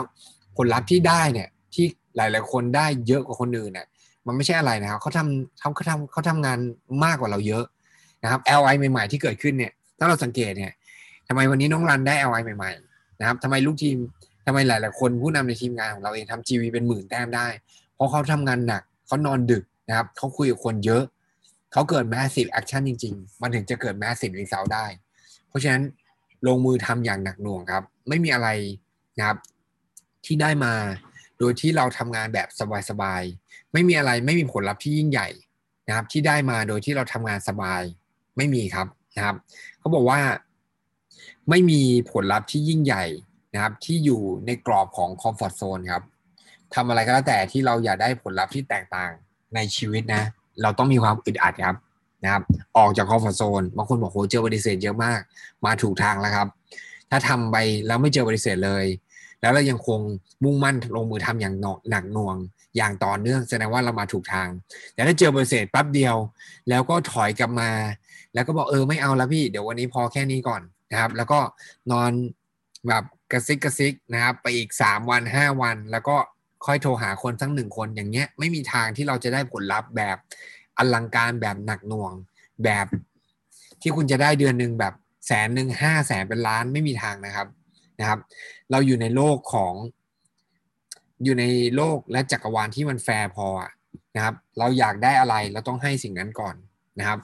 [0.58, 3.86] ผลลัพธ์ที่ได้เนี่ยที่หลายๆคนได้เยอะกว่าคนอื่นเนี่ย
[4.28, 6.60] มันไม่ใช่อะไรนะครับเขาทำเขาเขาทำเขาทำงาน
[7.04, 7.64] มากกว่าเราเยอะ
[8.24, 10.72] นะครับ LI ใหม่ๆที่เกิดขึ้นเนี่ยถ้าเราสังเกตเนี่ย
[11.28, 13.98] ทำไมวันนี้น้องรันได้ LI ใหม่ๆนะครับทำไมลูกทีม
[14.46, 17.48] ทำไมหลาย ๆ คนผู้นำในทีมงานของเราเองทำ GV เป็นหมื่นแต้มได้
[17.96, 21.04] เพราะเขาทำงานหนักเขานอนดึกนะครับเขาคุยกับคนเยอะ
[21.74, 24.86] เขาเกิด massive action จริง ๆ มันถึงจะเกิด massive result ได้
[25.48, 25.84] เพราะฉะนั้น
[26.48, 28.48] ลงมือทำอย่างหนักหน่วงครับ ไม่มีอะไร
[29.18, 29.38] นะครับ
[30.26, 30.74] ที่ได้มา
[31.40, 32.48] โดยที่เราทำงานแบบ
[32.90, 35.28] สบาย ๆ ไม่มีอะไรไม่มีผลลัพธ์ที่ยิ่งใหญ่
[35.88, 37.82] นะครับ ที่ได้มาโดยที่เราทำงานสบาย
[38.38, 39.36] ไม่มีครับนะครับ
[39.80, 40.20] เขาบอกว่า
[41.50, 43.06] ไม่มีผลลัพธ์ที่ยิ่งใหญ่
[43.54, 46.04] นะครับที่อยู่ในกรอบของคอมฟอร์ทโซนครับ
[46.76, 49.12] ทำอะไรก็แล้วแต่ที่เราอยากได้ผลลัพธ์ที่แตกต่าง
[49.56, 50.24] ในชีวิตนะ
[50.62, 51.76] เราต้องมีความอึดอัดครับ
[52.24, 52.44] นะครับ
[52.78, 55.20] ออกจากคอมฟอร์ทโซนบางคนบอกโหเจอปฏิเสธเยอะมาก
[55.66, 56.48] มาถูกทางแล้วครับ
[57.10, 57.58] ถ้าทำไป
[57.88, 58.86] แล้วไม่เจอปฏิเสธเลย
[59.42, 60.00] แล้วเรายังคง
[60.44, 61.56] มุ่งมั่นลงมือทำอย่าง
[61.90, 62.36] หนักหน่วง
[62.78, 64.48] อย่างต่อเนื่องแสดงว่าเรามาถูกทาง
[64.94, 66.16] แต่ถ้าเจอปฏิเสธปั๊บเดียว
[66.70, 67.72] แล้วก็ถอยกลับมา
[68.34, 71.40] แล้วก็บอกเออไม่เอาแล้วพี่ เดี๋ยววันนี้พอแค่นี้ก่อนนะครับ แล้วก็
[71.92, 72.12] นอน
[72.88, 76.16] แบบกระซิกกระซิกนะครับ ไปอีก3วัน5วัน แล้วก็
[76.66, 80.18] ค่อยโทรหาคนทั้งหนึ่งคนอย่างเงี้ยไม่มีทางที่เราจะได้ผลลัพธ์แบบ
[80.78, 82.14] อลังการแบบหนักหน่วง
[82.64, 82.88] แบบ
[83.82, 84.94] ที่คุณจะได้เดือนหนึ่งแบบ
[85.28, 87.48] แสนหนึ่งห้าแสนเป็นล้านไม่มีทางนะครับ
[88.00, 88.20] นะครับ
[88.72, 89.74] เราอยู่ในโลกของ
[91.24, 93.48] อยู่ในโลกและจักรวาลที่มันแฟร์พอ
[94.16, 96.56] นะครับ เราอยากได้อะไรเราต้องให้สิ่งนั้นก่อน
[97.00, 97.20] นะครับ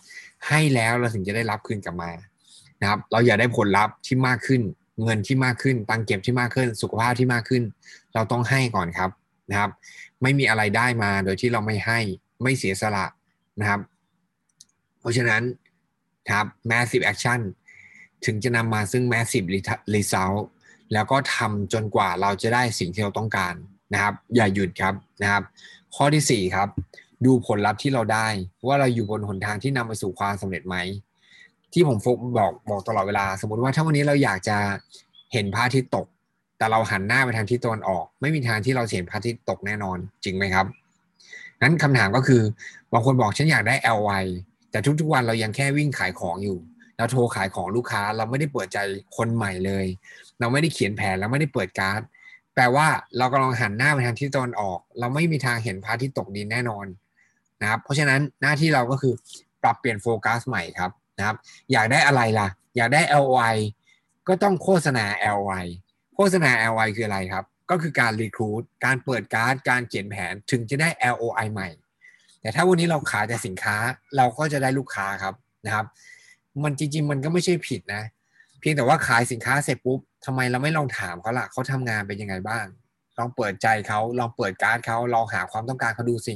[0.48, 2.12] ให้แล้วเราถึงจะได้รับคืนกลับมา
[2.82, 4.62] นะครับ เราอยากได้ผลลัพธ์ที่มากขึ้น
[5.04, 7.64] เงินที่มากขึ้น ตังเก็บที่มากขึ้น สุขภาพที่มากขึ้น
[8.14, 9.10] เราต้องให้ก่อนครับ
[9.50, 9.72] นะครับ
[10.22, 12.00] ไม่มีอะไรได้มาโดยที่เราไม่ให้
[12.44, 13.06] ไม่เสียสละ
[13.60, 13.80] นะครับ
[15.00, 15.44] เพราะฉะนั้น
[16.32, 17.40] ครับ massive action
[18.26, 19.48] ถึงจะนำมาซึ่ง massive
[19.96, 20.42] result
[20.94, 23.54] แล้วก็ทำจนกว่าเราจะได้สิ่งที่เราต้องการ
[23.94, 25.44] นะครับ อย่าหยุดครับนะครับ
[25.96, 26.70] ข้อที่4ครับ
[27.26, 28.28] ดูผลลัพธ์ที่เราได้
[28.68, 30.76] ว่าเราอยู่บนหนทางที่นำไปสู่ความสำเร็จไหม
[31.76, 34.58] ที่ผมฟกบอกบอกตลอดเวลา สมมติว่าถ้าวันนี้เราอยากจะ
[35.34, 36.06] เห็นพระอาทิตย์ตก
[36.58, 40.66] แต่เราหันหน้าไปทางทิศตะวันออก ไม่มีทางที่เราเห็นพระอาทิตย์ตกแน่นอนจริงไหมครับ
[41.62, 42.42] นั้นคำถามก็คือ
[42.94, 44.26] บางคนบอกฉันอยากได้ LY
[44.72, 46.58] แต่ทุกๆวันเรายังแค่วิ่งขายของอยู่
[46.98, 48.78] เราโทรขายของลูกค้าเราไม่ได้เปิดใจ
[49.18, 49.86] คนใหม่เลย
[50.40, 52.02] เราไม่ได้เขียนแผนเราไม่ได้เปิดการ์ด
[52.54, 56.86] แปลว่าเรากำลังหันหน้าไปทางที่ตะวันออก เราไม่มีทางเห็นพระที่ตกดินแน่นอน
[57.62, 59.14] นะครับเพราะฉะนั้นหน้าที่เราก็คือ
[59.64, 61.38] ปรับเปลี่ยนโฟกัสใหม่ครับ นะครับ
[61.72, 62.48] อยากได้อะไรล่ะ
[62.78, 63.56] อยากได้ LY
[64.28, 65.06] ก็ต้องโฆษณา
[65.38, 65.66] LY
[66.16, 71.70] โฆษณา LY คืออะไรครับ ก็คือการรีคูดการเปิดการ์ด การเขียนแผนถึงจะได้ LOI ใหม่
[72.42, 73.76] แต่ถ้าวันนี้เราขายแต่สินค้า
[74.18, 75.86] เราก็จะได้ลูกค้าครับนะครับ
[76.64, 78.04] มันจริง ๆ มันก็ไม่ใช่ผิดนะ
[78.60, 82.66] เพียงแต่ว่าขายสินค้าเสร็จปุ๊บทำไมเราไม่ลองถามเขาล่ะเขาทำงานเป็นยังไงบ้าง
[83.18, 86.36] ลองเปิดใจเขาลองเปิดการ์ดเขาลองหาความต้องการเขาดูสิ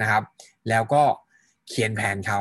[0.00, 0.22] นะครับ
[0.68, 1.02] แล้วก็
[1.68, 2.40] เขียนแผนเขา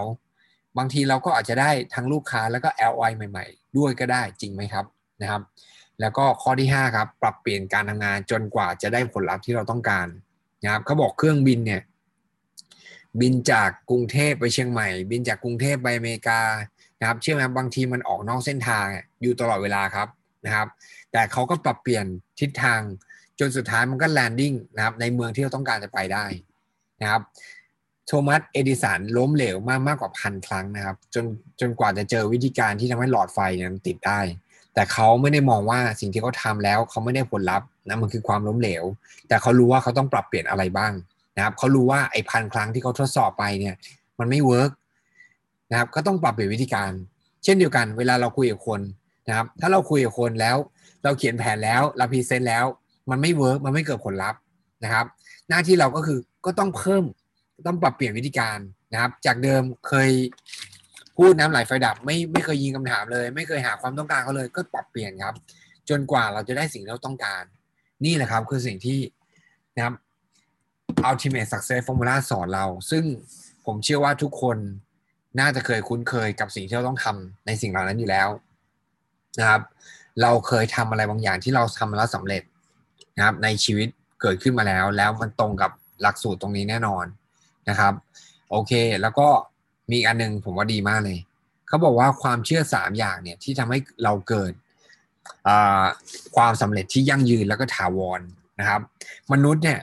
[0.78, 4.86] บางทีเราก็อาจจะได้ทั้งลูกค้าแล้วก็ LOI ใหม่ ๆ ด้วยก็ได้จริงไหมครับ
[5.22, 5.42] นะครับ
[6.00, 10.08] แล้วก็ข้อที่5ครับปรับเปลี่ยนการทำงานจนกว่าจะได้ผลลัพธ์ที่เราต้องการ
[10.64, 11.82] นะครับเขาบอกเครื่องบินเนี่ย
[13.22, 16.42] บินจากกรุงเทพไปเชียงใหม่ บินจากกรุงเทพไปอเมริกา
[17.00, 18.86] นะครับเชื่อไหมบางทีมันออกนอกเส้นทาง
[19.22, 20.08] อยู่ตลอดเวลาครับ
[20.46, 20.68] นะครับ
[21.12, 22.06] แต่เขาก็ปรับเปลี่ยน
[22.40, 22.82] ทิศทาง
[23.40, 26.26] จนสุดท้ายมันก็แลนดิ้งนะครับในเมืองที่เราต้องการจะไปได้
[27.02, 27.22] นะครับ
[28.08, 31.26] โทมัสเอดิสันล้มเหลวมากมากกว่าพันครั้งนะครับ จน
[31.60, 34.20] จนกว่าจะเจอวิธีการที่ทำให้หลอดไฟนี่ยติดได้
[34.74, 38.84] แต่เขาไม่ได้มองว่าสิ่งที่เขาทาแล้วเขาไม่ได้ผลลัพธ์นะมันคือความล้มเหลว
[39.28, 40.94] แต่เขารู้ว่าเขาต้องปรับเปลี่ยนอะไรบ้าง
[41.36, 43.76] นะครับเขารู้ว่าไอ้พันครั้งที่เขาทดสอบไปเนี่ย
[44.20, 44.72] มันไม่ work
[45.72, 46.92] นะครับก็ต้องปรับเปลี่ยนวิธีการ
[47.44, 48.82] เช่นเดียวกัน เวลาเราคุยกับคน
[49.28, 50.58] นะครับถ้าเราคุยกับคนแล้ว
[51.04, 52.66] เราเขียนแผนแล้วเรา present แล้ว
[53.10, 54.40] มันไม่ work มันไม่เกิดผลลัพธ์
[54.84, 55.06] นะครับ
[55.50, 57.04] หน้าที่เราก็คือก็ต้องเพิ่ม
[57.68, 58.60] ต้องปรับเปลี่ยนวิธีการ
[58.94, 60.10] นะครับ จากเดิมเคย
[61.18, 65.36] พูดน้ำไหลไฟดับ ไม่ไม่เคยยิงคำถามเลย ไม่เคยหาความต้องการเขาเลย ก็ปรับเปลี่ยนครับ
[65.90, 67.44] จนกว่าเราจะได้สิ่งที่เราต้องการ
[68.06, 69.00] นี่แหละครับคือสิ่งที่
[69.76, 69.96] นะครับ
[71.10, 73.04] ultimate success formula สอนเรา ซึ่ง
[73.66, 74.58] ผมเชื่อว่าทุกคน
[75.40, 78.30] น่าจะเคยคุ้นเคยกับสิ่งที่เราต้องทำในสิ่งเหล่านั้นอยู่แล้ว
[79.40, 79.62] นะครับ
[80.22, 82.44] เราเคยทำอะไรบางอย่างที่เราทำแล้วสำเร็จ
[83.18, 83.88] นะครับ ในชีวิต
[84.22, 87.06] เกิดขึ้นมาแล้ว แล้วมันตรงกับหลักสูตรตรงนี้แน่นอน
[87.70, 87.94] นะครับ
[88.52, 89.28] โอเค แล้วก็
[89.92, 91.20] มีอันนึงผมว่าดีมากเลย
[91.68, 94.52] เขาบอกว่าความเชื่อสามอย่างเนี่ยที่ทำให้เราเกิด
[96.36, 98.22] ความสำเร็จที่ยั่งยืนแล้วก็ถาวร
[98.60, 98.82] นะครับ
[99.32, 99.82] มนุษย์เนี่ย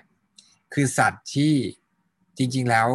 [0.75, 1.53] คือสัตว์ที่
[2.39, 2.89] จริง ๆแล้ว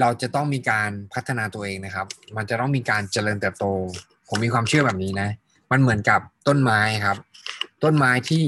[0.00, 3.66] เราจะต้องมีการพัฒนาตัวเองนะครับ มันจะต้องมีการเจริญเติบโต
[4.28, 5.28] ผมมีความเชื่อแบบนี้นะ
[5.70, 7.18] มันเหมือนกับต้นไม้ครับ
[7.84, 8.44] ต้นไม้ที่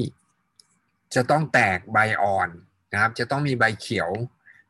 [1.14, 2.48] จะต้องแตกใบอ่อน
[2.92, 4.10] นะครับ จะต้องมีใบเขียว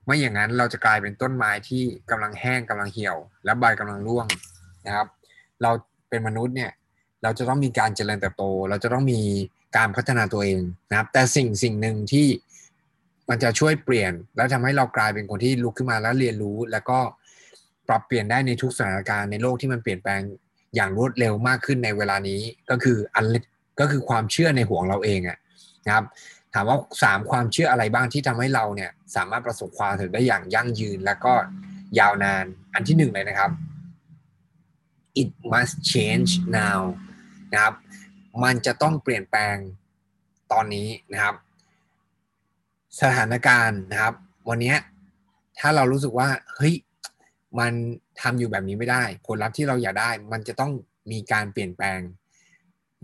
[0.05, 4.27] ไม่อย่างนั้นเราจะกลายเป็นต้นไม้ที่กำลังแห้งกำลังเหี่ยว และใบกำลังร่วง
[4.87, 5.07] นะครับ
[5.63, 5.71] เรา
[6.09, 6.71] เป็นมนุษย์เนี่ย
[7.23, 9.21] เราจะต้องมีการเจริญเติบโต เราจะต้องมี
[9.77, 12.27] การพัฒนาตัวเองนะครับ แต่สิ่งสิ่งหนึ่งที่
[13.29, 16.99] มันจะช่วยเปลี่ยน แล้วทำให้เรากลายเป็นคนที่ลุกขึ้นมาแล้วเรียนรู้ แล้วก็
[17.89, 20.21] ปรับเปลี่ยนได้ในทุกสถานการณ์ในโลกที่มันเปลี่ยนแปลง
[20.75, 22.41] อย่างรวดเร็วมากขึ้นในเวลานี้
[22.71, 23.25] ก็คืออัน
[23.81, 25.39] ก็คือความเชื่อในหัวเราเองอะ
[25.87, 26.05] นะครับ
[26.55, 31.35] ถามว่าสามความเชื่ออะไรบ้างที่ทำให้เราเนี่ย สามารถประสบความสำเร็จได้อย่างยั่งยืนและก็
[31.99, 33.51] ยาวนาน อันที่หนึ่งเลยนะครับ
[35.21, 36.81] it must change now
[37.53, 37.75] นะครับ
[38.45, 39.57] มันจะต้องเปลี่ยนแปลง
[40.53, 41.35] ตอนนี้นะครับ
[43.01, 44.15] สถานการณ์นะครับ
[44.49, 44.75] วันนี้
[45.59, 46.75] ถ้าเรารู้สึกว่าเฮ้ย
[47.59, 47.73] มัน
[48.21, 50.73] ทำอยู่แบบนี้ไม่ได้ ผลลัพธ์ที่เราอยากได้ มันจะต้อง
[51.13, 52.01] มีการเปลี่ยนแปลง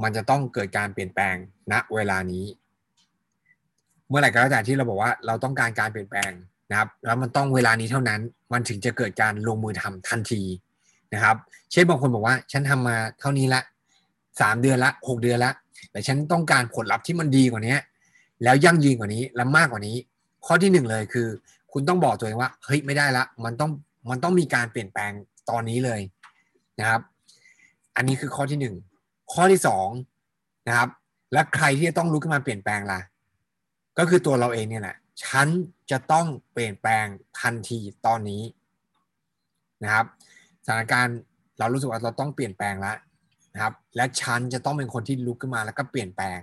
[0.03, 1.35] มันจะต้องเกิดการเปลี่ยนแปลง
[1.73, 2.45] ณเวลานี้
[4.11, 6.33] เมื่อไหร่ก็แล้วแต่ที่เราบอกว่าเราต้องการการเปลี่ยนแปลง
[6.70, 8.20] นะครับ แล้วมันต้องเวลานี้เท่านั้น
[8.53, 10.42] มันถึงจะเกิดการลงมือทำทันที
[11.14, 11.37] นะครับ
[11.73, 13.61] เช่นบางคนบอกว่าฉันทำมาเท่านี้ละ
[14.40, 15.53] สามเดือนละหกเดือนละ
[15.90, 17.77] แต่ฉันต้องการผลลัพธ์ที่มันดีกว่านี้
[18.42, 19.96] แล้วยั่งยืนกว่านี้และมากกว่านี้
[20.46, 21.27] ข้อที่หนึ่งเลยคือ
[21.73, 23.70] คุณต้องบอกตัวเองว่าเฮ้ยไม่ได้ละ มันต้อง
[24.11, 25.12] มันต้องมีการเปลี่ยนแปลง
[25.51, 26.01] ตอนนี้เลย
[26.81, 27.01] นะครับ
[27.96, 28.75] อันนี้คือข้อที่หนึ่ง
[29.33, 29.88] ข้อที่สอง
[30.68, 30.88] นะครับ
[31.33, 33.01] และใครที่จะต้องลุกขึ้นมาเปลี่ยนแปลงล่ะ
[33.98, 35.48] ก็คือตัวเราเองเนี่ยแหละฉัน
[35.90, 37.07] จะต้องเปลี่ยนแปลง
[37.40, 38.42] ทันทีตอนนี้
[39.83, 40.07] นะครับ
[40.64, 41.18] สถานการณ์
[41.59, 42.96] เรารู้สึกว่าเราต้องเปลี่ยนแปลงแล้ว
[43.55, 46.40] นะครับ และฉันจะต้องเป็นคนที่ลุกขึ้นมาแล้วก็เปลี่ยนแปลง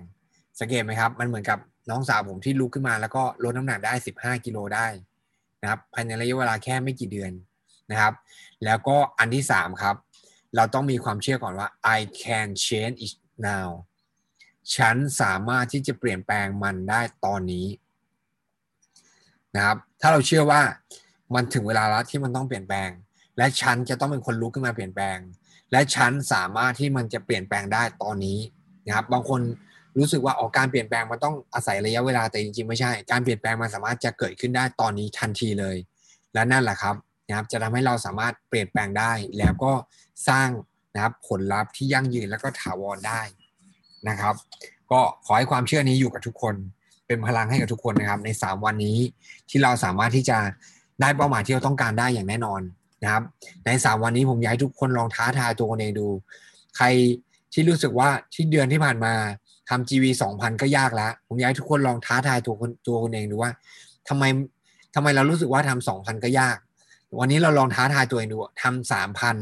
[0.60, 4.88] สังเกตไหมครับ มันเหมือนกับน้องสาวผมที่ลุกขึ้นมาแล้วก็ลดน้ำหนักได้ 15 กิโลได้
[5.62, 7.32] นะครับภายในระยะเวลาแค่ไม่กี่เดือน
[7.92, 8.14] นะครับ
[8.66, 9.96] แล้วก็อันที่สามครับ
[10.56, 13.16] เราต้องมีความเชื่อก่อนว่า I can change it
[13.50, 13.68] now
[14.76, 17.66] ฉันสามารถที่จะเปลี่ยนแปลงมันได้ตอนนี้
[19.56, 20.62] นะครับถ้าเราเชื่อว่า
[21.36, 22.90] มันถึงเวลาแล้วที่มันต้องเปลี่ยนแปลง
[23.38, 25.18] และฉันจะต้องเป็นคนลุกขึ้นมาเปลี่ยนแปลง
[25.72, 28.40] และฉันสามารถที่มันจะเปลี่ยนแปลงได้ตอนนี้
[28.86, 29.42] นะครับบางคน
[29.98, 35.78] รู้สึกว่าออกการเปลี่ยนแปลงมันต้องอาศัยระยะเวลาแต่จริงๆไม่ใช่ การเปลี่ยนแปลงมันสามารถจะเกิดขึ้นได้ตอนนี้ทันทีเลย
[36.34, 36.96] และนั่นแหละครับ
[37.28, 39.72] นะครับจะทำให้เราสามารถเปลี่ยนแปลงได้ แล้วก็
[40.30, 40.50] สร้าง
[40.96, 43.22] นะครับผลลัพธ์ที่ยั่งยืนแล้วก็ถาวรได้
[44.10, 44.36] นะครับ
[44.92, 46.56] ก็ขอให้ความเชื่อนี้อยู่กับทุกคน
[47.08, 48.98] เป็นพลังให้กับทุกคนนะครับ ใน 3 วันนี้
[49.50, 50.38] ที่เราสามารถที่จะ
[51.02, 52.62] ได้เป้าหมายที่เราต้องการได้อย่างแน่นอน
[53.04, 53.24] นะครับ
[53.66, 56.08] ใน 3 วันนี้ผมอยากให้ทุกคนลองท้าทายตัวเองดู
[56.78, 56.86] ใคร
[57.54, 59.14] ที่รู้สึกว่าที่เดือนที่ผ่านมา
[59.70, 63.52] ทำ GV สองพันก็ยากแล้ว ผมอยากให้ทุกคนลองท้าทายตัวคนตัวคนเองดูว่า
[64.10, 64.24] ทำไม
[64.96, 66.58] ทำไมเรารู้สึกว่าทำสองพันก็ยาก
[67.20, 69.36] วันนี้เราลองท้าทายตัวเองดูทำสามพัน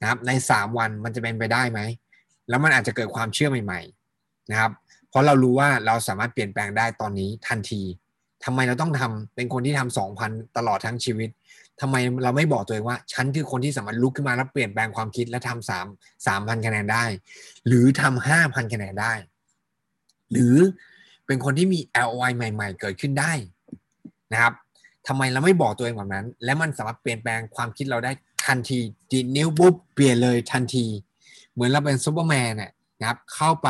[0.00, 1.80] นะครับ ในสามวันมันจะเป็นไปได้ไหม
[2.48, 3.80] แล้วมันอาจจะเกิดความเชื่อใหม่
[4.16, 4.72] ๆ นะครับ
[5.08, 7.82] เพราะเรารู้ว่าเราสามารถเปลี่ยนแปลงได้ตอนนี้ทันที
[8.44, 11.30] ทำไมเราต้องทำเป็นคนที่ทำสองพันตลอดทั้งชีวิต
[11.80, 15.86] ทำไมเราไม่บอกตัวเองว่า ฉันคือคนที่สามารถลุกขึ้นมาแล้วเปลี่ยนแปลงความคิดและทำสาม
[16.26, 17.04] สามพันคะแนนได้
[17.66, 19.12] หรือทำห้าพันคะแนนได้
[20.32, 20.56] หรือ
[21.26, 23.32] เป็นคนที่มี LOI ใหม่ ๆ เกิดขึ้นได้
[24.32, 24.52] นะครับ
[25.06, 28.12] ทำไมเราไม่บอกตัวเองแบบนั้น และมันสามารถเปลี่ยนแปลงความคิดเราได้
[28.46, 28.78] ทันที
[29.10, 30.84] ดีนิ้วปุ๊บเปลี่ยนเลยทันที
[31.58, 33.68] เหมือนเราเป็นซูเปอร์แมนน่ยนะครับเข้าไป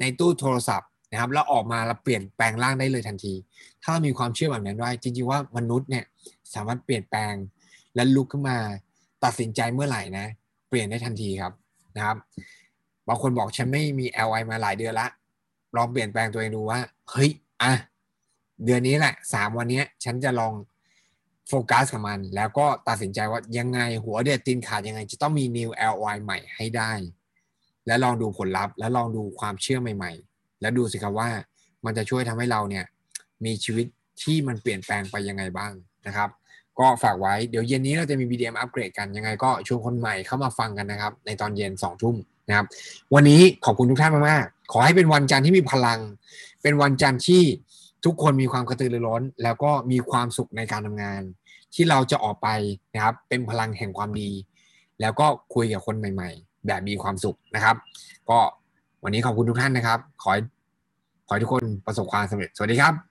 [0.00, 3.34] ในตู้โทรศัพท์นะครับแล้วออกมาเราเปลี่ยนแปลงร่างได้เลยทันที
[3.82, 6.04] ถ้าเรามีความเชื่อแบบนั้นว่าจริงๆว่ามนุษย์เนี่ย
[6.54, 7.34] สามารถเปลี่ยนแปลง
[7.94, 8.56] และลุกขึ้นมา
[9.24, 10.26] ตัดสินใจเมื่อไหร่นะ
[10.68, 11.52] เปลี่ยนได้ทันทีครับ
[11.96, 12.16] นะครับ
[13.08, 15.08] บางคนบอกฉันไม่มี LI มาหลายเดือนละ
[15.76, 17.30] ลองเปลี่ยนแปลงตัวเองดูว่าเฮ้ย
[17.62, 17.72] อะ
[18.64, 20.54] เดือนนี้แหละสามวันนี้ฉันจะลอง
[21.48, 26.92] โฟกัสกับมัน แล้วก็ตัดสินใจว่ายังไงหัวเด็ดตีนขาดยังไง จะต้องมี new LY ใหม่ให้ได้
[27.86, 31.30] และลองดูผลลัพธ์ และลองดูความเชื่อใหม่ ๆ แล้วดูสิครับว่า
[31.84, 32.84] มันจะช่วยทำให้เราเนี่ย
[33.44, 33.86] มีชีวิต
[34.22, 35.72] ที่มันเปลี่ยนแปลงไปยังไงบ้าง
[36.06, 36.30] นะครับ
[36.78, 42.16] ก็ฝากไว้เดี๋ยวเย็นนี้เราจะมี BDM อัปเกรดกันยังไงก็ชวนคนใหม่เข้ามาฟังกันนะครับ ในตอนเย็นสองทุ่ม
[42.48, 42.66] นะครับ
[43.14, 45.98] วันนี้ขอบคุณทุกท่านมากๆขอให้เป็นวันจันทร์ที่มีพลัง
[46.62, 47.42] เป็นวันจันทร์ที่
[48.04, 51.22] ทุกคนมีความกระตือรือร้น แล้วก็มีความสุขในการทำงาน
[51.74, 52.48] ที่เราจะออกไป
[52.94, 54.30] นะครับ เป็นพลังแห่งความดี
[55.00, 57.76] แล้วก็คุยกับคนใหม่ ๆ แบบมีความสุขนะครับ
[58.30, 58.38] ก็
[59.04, 60.30] วันนี้ขอบคุณทุกท่านนะครับ ขอ
[61.26, 63.09] ขอให้ทุกคนประสบความสำเร็จ สวัสดีครับ